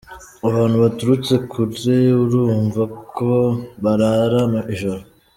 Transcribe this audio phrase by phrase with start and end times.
[0.47, 2.81] Abantu baturutse kure urumva
[3.17, 3.31] ko
[3.83, 4.41] barara
[4.73, 5.01] ijoro.